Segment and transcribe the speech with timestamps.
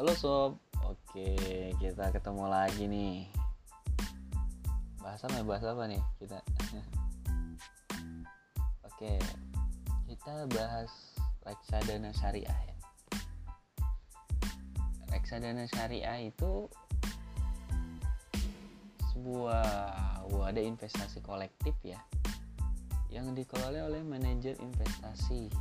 [0.00, 1.28] Halo sob, oke
[1.76, 3.28] kita ketemu lagi nih.
[4.96, 5.44] Bahasa apa?
[5.44, 6.40] Bahasa apa nih kita?
[8.88, 9.12] oke,
[10.08, 10.88] kita bahas
[11.44, 12.76] reksadana syariah ya.
[15.12, 16.64] Reksadana syariah itu
[19.12, 19.68] sebuah
[20.32, 22.00] wadah investasi kolektif ya
[23.12, 25.52] yang dikelola oleh manajer investasi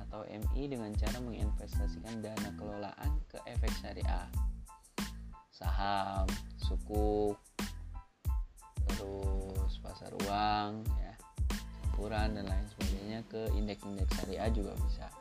[0.00, 4.26] atau MI dengan cara menginvestasikan dana kelolaan ke efek syariah
[5.60, 6.24] saham,
[6.56, 7.36] sukuk,
[8.88, 11.14] terus pasar uang ya.
[11.84, 15.06] Campuran dan lain sebagainya ke indeks-indeks syariah juga bisa.
[15.10, 15.18] Gitu.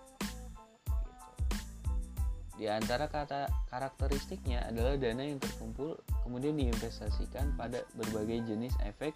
[2.59, 5.95] di antara kata karakteristiknya adalah dana yang terkumpul
[6.27, 9.15] kemudian diinvestasikan pada berbagai jenis efek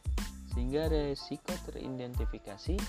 [0.56, 2.80] sehingga resiko teridentifikasi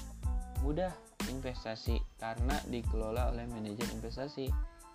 [0.62, 0.94] mudah
[1.27, 4.46] investasi karena dikelola oleh manajer investasi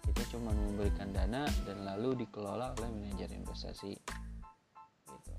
[0.10, 3.94] kita cuma memberikan dana dan lalu dikelola oleh manajer investasi.
[5.06, 5.32] Gitu.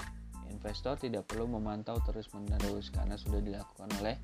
[0.51, 4.19] investor tidak perlu memantau terus menerus karena sudah dilakukan oleh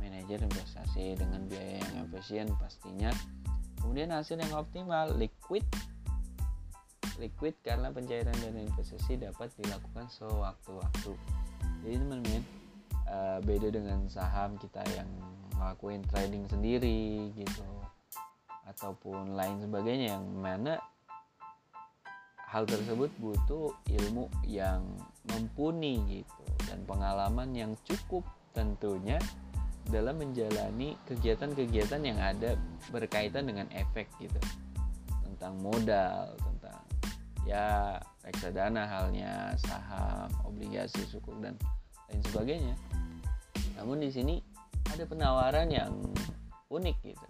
[0.00, 1.20] manajer investasi.
[1.20, 3.12] Dengan biaya yang efisien pastinya.
[3.80, 5.64] Kemudian hasil yang optimal liquid.
[7.20, 11.12] Liquid karena pencairan dana investasi dapat dilakukan sewaktu-waktu.
[11.84, 12.44] Jadi teman-teman
[13.08, 15.08] uh, beda dengan saham kita yang
[15.60, 17.64] ngelakuin trading sendiri gitu
[18.70, 20.78] ataupun lain sebagainya yang mana
[22.50, 24.82] hal tersebut butuh ilmu yang
[25.30, 29.18] mumpuni gitu dan pengalaman yang cukup tentunya
[29.90, 32.54] dalam menjalani kegiatan-kegiatan yang ada
[32.90, 34.38] berkaitan dengan efek gitu
[35.26, 36.78] tentang modal tentang
[37.46, 41.54] ya reksadana halnya saham obligasi sukuk dan
[42.10, 42.74] lain sebagainya.
[43.78, 44.42] Namun di sini
[44.90, 45.94] ada penawaran yang
[46.70, 47.26] unik gitu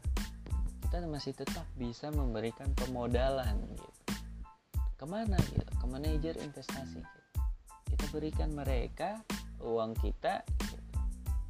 [0.90, 3.86] kita masih tetap bisa memberikan pemodalan gitu
[4.98, 7.38] ke mana gitu ke manajer investasi gitu.
[7.94, 9.22] kita berikan mereka
[9.62, 10.98] uang kita gitu.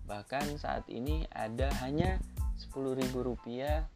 [0.05, 2.21] bahkan saat ini ada hanya
[2.69, 3.89] 10.000 rupiah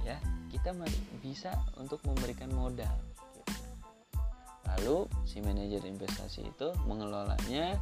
[0.00, 0.16] ya
[0.48, 0.72] kita
[1.20, 3.40] bisa untuk memberikan modal gitu.
[4.64, 4.96] lalu
[5.28, 7.76] si manajer investasi itu mengelolanya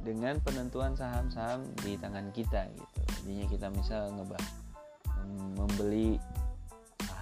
[0.00, 4.61] dengan penentuan saham-saham di tangan kita gitu jadinya kita misal ngebah
[5.56, 6.20] membeli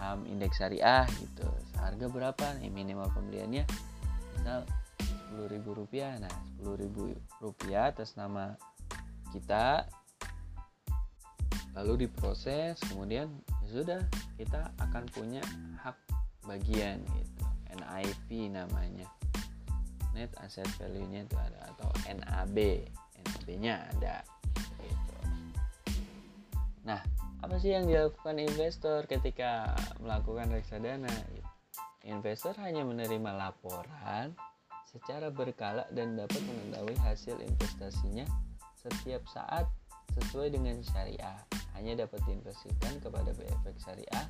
[0.00, 1.44] saham indeks syariah gitu.
[1.76, 3.68] Harga berapa nih minimal pembeliannya?
[4.36, 4.64] Misal
[5.48, 6.16] ribu rupiah.
[6.16, 6.32] Nah
[6.64, 8.56] ribu rupiah atas nama
[9.36, 9.84] kita.
[11.76, 13.30] Lalu diproses kemudian
[13.62, 14.00] ya sudah
[14.34, 15.44] kita akan punya
[15.84, 15.94] hak
[16.48, 17.44] bagian gitu.
[17.76, 19.06] NIP namanya.
[20.16, 22.56] Net asset value nya itu ada atau NAB
[23.20, 24.26] NAB nya ada
[27.60, 31.12] sih yang dilakukan investor ketika melakukan reksadana
[32.08, 34.32] investor hanya menerima laporan
[34.88, 38.24] secara berkala dan dapat mengetahui hasil investasinya
[38.80, 39.68] setiap saat
[40.16, 41.36] sesuai dengan syariah
[41.76, 44.26] hanya dapat diinvestasikan kepada efek syariah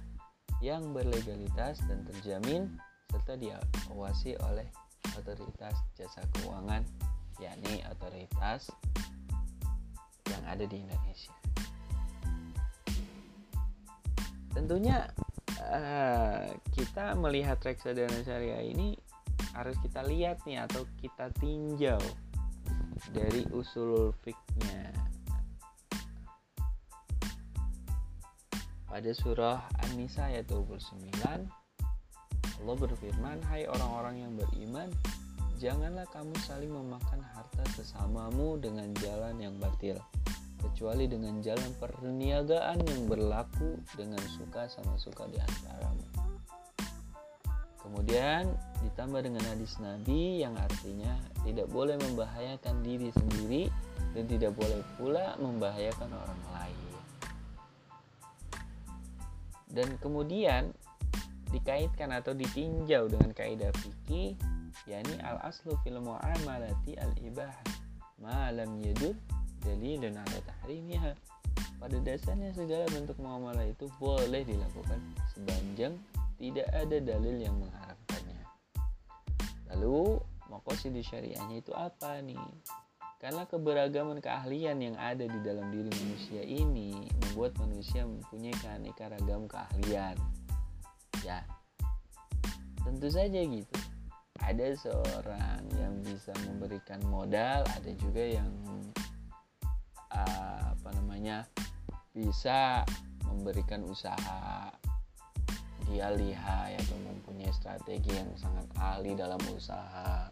[0.58, 2.66] yang berlegalitas dan terjamin
[3.14, 4.66] serta diawasi oleh
[5.14, 6.82] otoritas jasa keuangan
[7.38, 8.74] yakni otoritas
[10.26, 11.50] yang ada di Indonesia.
[14.50, 15.06] Tentunya
[15.62, 18.99] uh, kita melihat reksadana syariah ini
[19.55, 22.00] harus kita lihat nih atau kita tinjau
[23.15, 24.93] dari usul fiknya.
[28.91, 31.47] Pada surah An-Nisa ayat 29
[32.60, 34.93] Allah berfirman, "Hai orang-orang yang beriman,
[35.56, 39.97] janganlah kamu saling memakan harta sesamamu dengan jalan yang batil,
[40.80, 46.08] kecuali dengan jalan perniagaan yang berlaku dengan suka sama suka di antaramu."
[47.84, 48.48] Kemudian
[48.80, 53.68] ditambah dengan hadis Nabi yang artinya tidak boleh membahayakan diri sendiri
[54.16, 56.88] dan tidak boleh pula membahayakan orang lain.
[59.68, 60.72] Dan kemudian
[61.53, 64.33] dikaitkan atau ditinjau dengan kaidah fikih
[64.88, 67.53] yakni al aslu fil muamalati al ibah
[68.16, 68.80] ma lam
[69.71, 71.13] yadul dalilun ala tahrimiha.
[71.81, 75.01] Pada dasarnya segala bentuk muamalah itu boleh dilakukan
[75.33, 75.97] sepanjang
[76.37, 78.45] tidak ada dalil yang mengharapkannya.
[79.72, 80.21] Lalu
[80.53, 82.41] makosid syariahnya itu apa nih?
[83.21, 86.97] Karena keberagaman keahlian yang ada di dalam diri manusia ini
[87.28, 90.17] membuat manusia mempunyai keanekaragam keahlian.
[91.21, 91.45] Ya
[92.84, 93.77] tentu saja gitu.
[94.41, 98.49] Ada seorang yang bisa memberikan modal ada juga yang
[100.15, 101.47] uh, apa namanya
[102.10, 102.83] bisa
[103.27, 104.71] memberikan usaha.
[105.91, 110.30] Dia lihai atau mempunyai strategi yang sangat ahli dalam usaha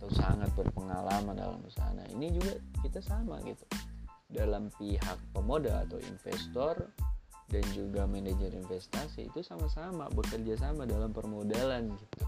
[0.00, 1.88] atau sangat berpengalaman dalam usaha.
[1.96, 3.64] Nah ini juga kita sama gitu.
[4.28, 6.88] Dalam pihak pemodal atau investor
[7.50, 12.22] dan juga manajer investasi itu sama-sama bekerja sama dalam permodalan gitu.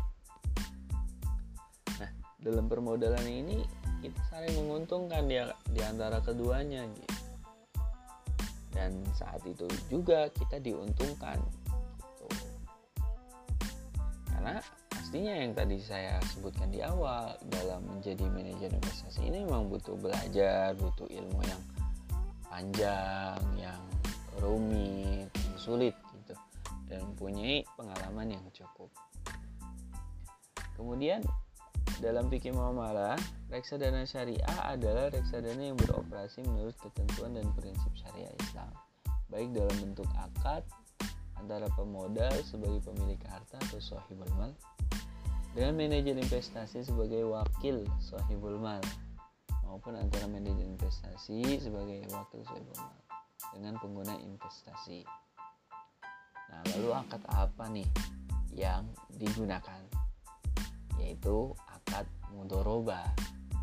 [2.02, 2.10] Nah,
[2.42, 3.62] dalam permodalan ini
[4.02, 5.38] kita saling menguntungkan di,
[5.70, 7.22] di antara keduanya gitu.
[8.74, 12.26] Dan saat itu juga kita diuntungkan gitu.
[14.26, 14.58] Karena
[14.90, 20.74] pastinya yang tadi saya sebutkan di awal dalam menjadi manajer investasi ini memang butuh belajar,
[20.74, 21.62] butuh ilmu yang
[22.50, 23.80] panjang, yang
[24.42, 26.34] rumit, yang sulit gitu
[26.90, 28.90] dan mempunyai pengalaman yang cukup.
[30.74, 31.22] Kemudian
[32.00, 33.18] dalam fikih muamalah,
[33.52, 38.72] reksadana syariah adalah reksadana yang beroperasi menurut ketentuan dan prinsip syariah Islam,
[39.28, 40.64] baik dalam bentuk akad
[41.42, 44.54] antara pemodal sebagai pemilik harta atau sahibul mal
[45.52, 48.80] dengan manajer investasi sebagai wakil sahibul mal
[49.66, 52.40] maupun antara manajer investasi sebagai wakil
[52.78, 52.96] mal
[53.52, 55.04] dengan pengguna investasi.
[56.52, 57.88] Nah, lalu akad apa nih
[58.52, 59.82] yang digunakan?
[61.00, 61.52] Yaitu
[62.34, 63.04] mudoroba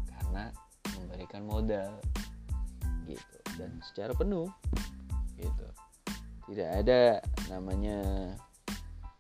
[0.07, 0.53] karena
[0.97, 1.99] memberikan modal
[3.09, 4.49] gitu dan secara penuh
[5.37, 5.67] gitu.
[6.49, 8.01] Tidak ada namanya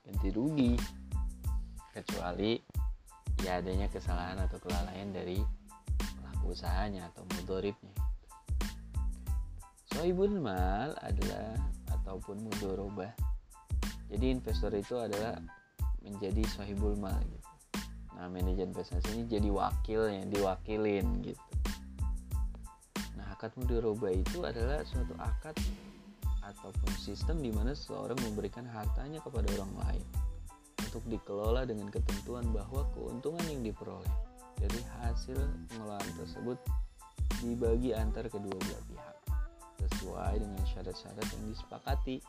[0.05, 0.73] ganti rugi
[1.93, 2.57] kecuali
[3.45, 5.39] ya adanya kesalahan atau kelalaian dari
[6.49, 7.93] usahanya atau mudoribnya
[9.93, 11.53] sohibul mal adalah
[11.93, 13.13] ataupun mudorobah
[14.09, 15.37] jadi investor itu adalah
[16.01, 17.48] menjadi sohibul mal gitu.
[18.19, 21.45] Nah manajer investasi ini jadi wakilnya diwakilin gitu.
[23.15, 25.55] Nah akad mudorobah itu adalah suatu akad
[26.43, 30.05] ataupun sistem di mana seseorang memberikan hartanya kepada orang lain
[30.83, 34.15] untuk dikelola dengan ketentuan bahwa keuntungan yang diperoleh
[34.59, 35.39] dari hasil
[35.71, 36.59] pengelolaan tersebut
[37.39, 39.15] dibagi antar kedua belah pihak
[39.79, 42.19] sesuai dengan syarat-syarat yang disepakati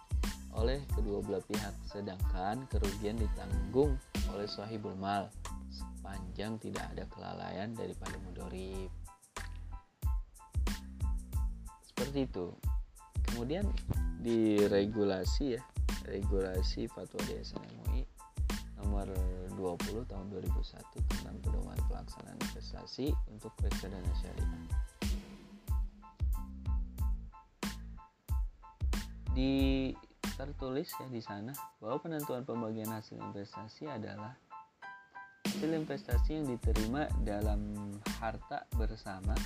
[0.54, 3.98] oleh kedua belah pihak sedangkan kerugian ditanggung
[4.30, 5.26] oleh sahibul mal
[5.70, 8.90] sepanjang tidak ada kelalaian daripada mudorib.
[11.86, 12.52] Seperti itu.
[13.30, 13.66] Kemudian
[14.18, 15.62] di regulasi ya.
[16.10, 18.02] Regulasi fatwa DSN MUI
[18.80, 19.06] nomor
[19.54, 24.64] 20 tahun 2001 tentang pedoman pelaksanaan investasi untuk reksadana syariah.
[29.30, 29.52] Di
[30.34, 34.32] tertulis ya di sana bahwa penentuan pembagian hasil investasi adalah
[35.60, 37.60] hasil investasi yang diterima dalam
[38.16, 39.36] harta bersama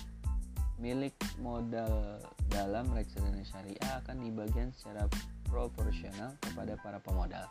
[0.79, 1.11] milik
[1.43, 5.11] modal dalam reksadana syariah akan dibagikan secara
[5.51, 7.51] proporsional kepada para pemodal.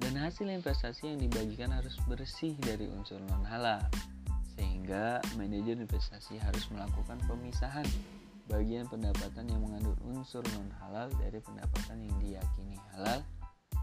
[0.00, 3.84] Dan hasil investasi yang dibagikan harus bersih dari unsur non halal
[4.56, 7.84] sehingga manajer investasi harus melakukan pemisahan
[8.48, 13.20] bagian pendapatan yang mengandung unsur non halal dari pendapatan yang diyakini halal.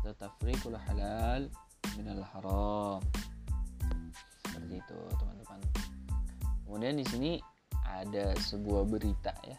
[0.01, 1.45] Atau tafriqul halal
[1.97, 2.99] minal haram.
[4.45, 5.59] Seperti itu teman-teman.
[6.65, 7.31] Kemudian di sini
[7.87, 9.57] ada sebuah berita ya.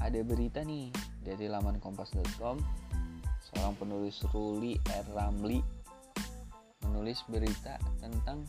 [0.00, 2.56] Ada berita nih dari laman kompas.com
[3.50, 5.06] seorang penulis Ruli R.
[5.12, 5.60] Ramli
[6.86, 8.46] menulis berita tentang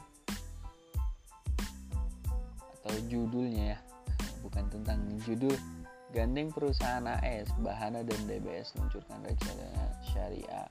[2.79, 3.79] atau judulnya ya.
[4.45, 5.55] Bukan tentang judul
[6.15, 10.67] gandeng perusahaan AS Bahana dan DBS luncurkan reksadana syariah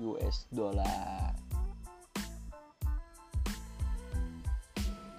[0.00, 1.36] US dollar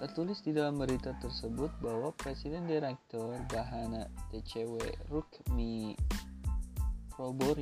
[0.02, 5.94] Tertulis di dalam berita tersebut bahwa Presiden Direktur Bahana TCW Rukmi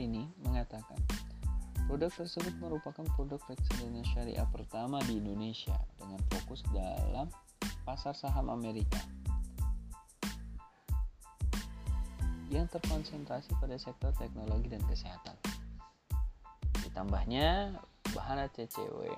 [0.01, 0.97] ini mengatakan,
[1.85, 7.29] produk tersebut merupakan produk reksadana syariah pertama di Indonesia dengan fokus dalam
[7.85, 9.05] pasar saham Amerika
[12.49, 15.40] yang terkonsentrasi pada sektor teknologi dan kesehatan.
[17.01, 17.81] Ditambahnya,
[18.13, 19.09] Bahana CCW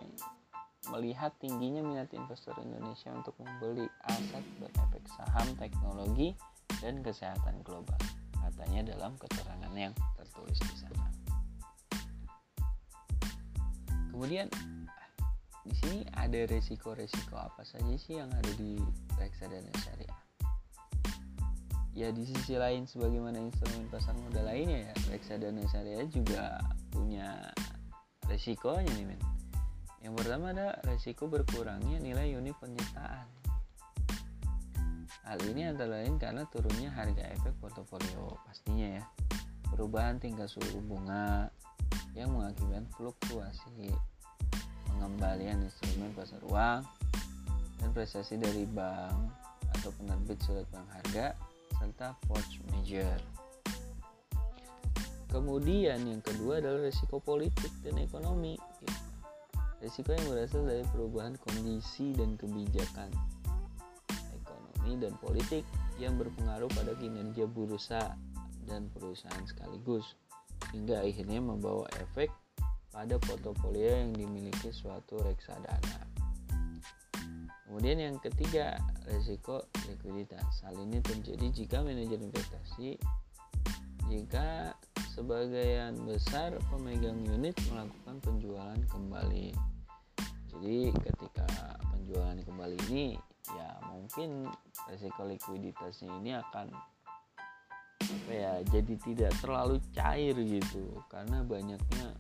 [0.95, 6.31] melihat tingginya minat investor Indonesia untuk membeli aset berefek saham teknologi
[6.79, 7.99] dan kesehatan global
[8.39, 11.11] katanya dalam keterangan yang tertulis di sana.
[14.15, 14.47] Kemudian
[15.67, 18.79] di sini ada resiko-resiko apa saja sih yang ada di
[19.19, 20.19] reksadana syariah?
[21.99, 26.63] Ya di sisi lain sebagaimana instrumen pasar modal lainnya ya, reksadana syariah juga
[26.95, 27.51] punya
[28.33, 29.21] resikonya nih men.
[30.01, 33.43] Yang pertama ada resiko berkurangnya nilai unit penyertaan
[35.23, 39.05] Hal ini antara lain karena turunnya harga efek portofolio pastinya ya.
[39.71, 41.49] Perubahan tingkat suku bunga,
[42.13, 43.89] yang mengakibatkan fluktuasi
[44.85, 46.85] pengembalian instrumen pasar uang
[47.81, 49.33] dan prestasi dari bank
[49.79, 51.33] atau penerbit surat bank harga
[51.81, 53.17] serta force major.
[55.33, 58.61] Kemudian yang kedua adalah risiko politik dan ekonomi.
[59.81, 63.09] Risiko yang berasal dari perubahan kondisi dan kebijakan
[64.37, 65.65] ekonomi dan politik
[65.97, 68.13] yang berpengaruh pada kinerja bursa
[68.69, 70.21] dan perusahaan sekaligus
[70.77, 72.29] hingga akhirnya membawa efek
[72.93, 76.13] pada portofolio yang dimiliki suatu reksadana.
[77.65, 78.77] Kemudian yang ketiga,
[79.09, 80.61] risiko likuiditas.
[80.61, 83.01] Hal ini terjadi jika manajer investasi
[84.13, 84.77] jika
[85.13, 89.53] sebagian besar pemegang unit melakukan penjualan kembali.
[90.49, 93.21] Jadi ketika penjualan kembali ini
[93.53, 94.49] ya mungkin
[94.89, 96.73] risiko likuiditasnya ini akan
[98.03, 100.97] apa ya jadi tidak terlalu cair gitu.
[101.13, 102.17] Karena banyaknya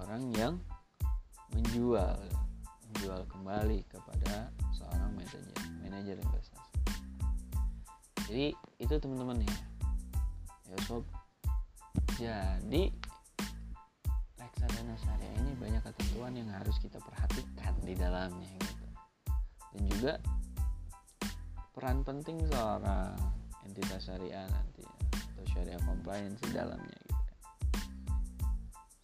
[0.00, 0.54] orang yang
[1.52, 2.16] menjual
[2.88, 5.44] menjual kembali kepada seorang manajer
[5.84, 6.72] manajer investasi.
[8.32, 8.46] Jadi
[8.80, 9.56] itu teman-teman ya.
[10.72, 11.04] Ya sob
[12.14, 12.84] jadi
[14.38, 18.86] reksadana syariah ini banyak ketentuan yang harus kita perhatikan di dalamnya gitu.
[19.74, 20.12] Dan juga
[21.74, 23.18] peran penting seorang
[23.66, 27.40] entitas syariah nanti atau syariah compliance di dalamnya gitu kan.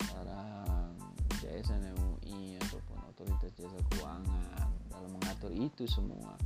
[0.06, 0.94] Seorang
[1.42, 6.38] JSN MUI ataupun otoritas jasa keuangan dalam mengatur itu semua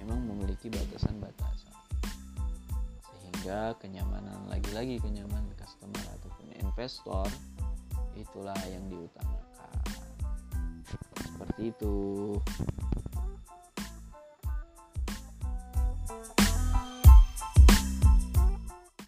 [0.00, 1.79] memang memiliki batasan-batasan
[3.40, 7.24] sehingga kenyamanan lagi-lagi kenyamanan customer ataupun investor
[8.12, 9.80] itulah yang diutamakan.
[11.16, 12.36] Seperti itu